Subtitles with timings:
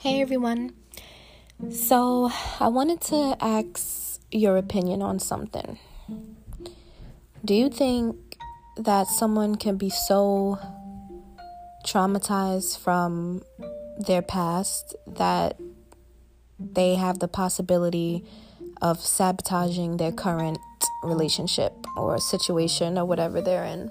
[0.00, 0.72] Hey everyone.
[1.68, 5.78] So, I wanted to ask your opinion on something.
[7.44, 8.16] Do you think
[8.78, 10.58] that someone can be so
[11.86, 13.42] traumatized from
[13.98, 15.60] their past that
[16.58, 18.24] they have the possibility
[18.80, 20.60] of sabotaging their current
[21.02, 23.90] relationship or situation or whatever they're in?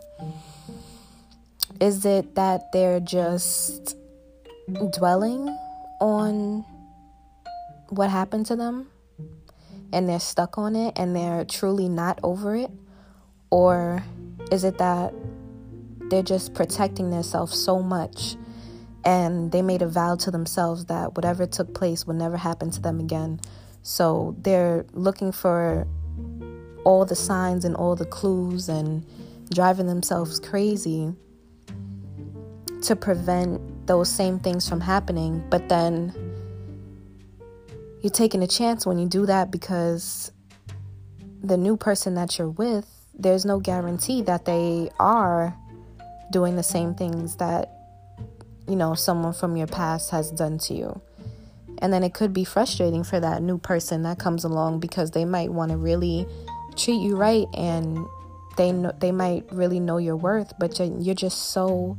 [1.79, 3.95] Is it that they're just
[4.91, 5.55] dwelling
[5.99, 6.65] on
[7.89, 8.87] what happened to them
[9.91, 12.71] and they're stuck on it and they're truly not over it?
[13.49, 14.03] Or
[14.51, 15.13] is it that
[16.09, 18.35] they're just protecting themselves so much
[19.03, 22.81] and they made a vow to themselves that whatever took place would never happen to
[22.81, 23.39] them again?
[23.81, 25.87] So they're looking for
[26.83, 29.05] all the signs and all the clues and
[29.53, 31.13] driving themselves crazy
[32.83, 36.13] to prevent those same things from happening, but then
[38.01, 40.31] you're taking a chance when you do that because
[41.41, 42.85] the new person that you're with,
[43.17, 45.57] there's no guarantee that they are
[46.31, 47.71] doing the same things that,
[48.67, 51.01] you know, someone from your past has done to you.
[51.79, 55.25] And then it could be frustrating for that new person that comes along because they
[55.25, 56.27] might want to really
[56.75, 58.05] treat you right and
[58.55, 61.97] they know, they might really know your worth, but you're, just so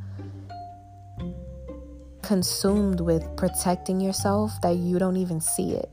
[2.31, 5.91] consumed with protecting yourself that you don't even see it.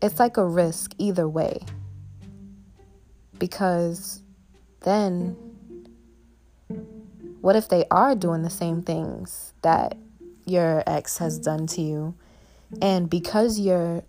[0.00, 1.60] It's like a risk either way.
[3.38, 4.22] Because
[4.80, 5.36] then,
[7.42, 9.98] what if they are doing the same things that
[10.46, 12.14] your ex has done to you?
[12.80, 14.02] And because you're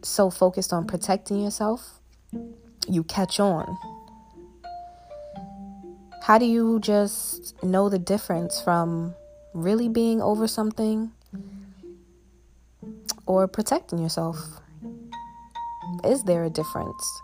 [0.00, 2.00] so focused on protecting yourself,
[2.88, 3.76] you catch on.
[6.22, 9.14] How do you just know the difference from
[9.54, 11.12] really being over something
[13.26, 14.38] or protecting yourself?
[16.04, 17.22] Is there a difference?